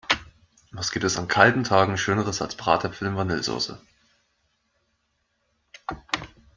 Was 0.71 0.89
gibt 0.89 1.05
es 1.05 1.17
an 1.19 1.27
kalten 1.27 1.63
Tagen 1.63 1.95
schöneres 1.95 2.41
als 2.41 2.55
Bratäpfel 2.55 3.07
in 3.09 3.15
Vanillesoße! 3.17 3.79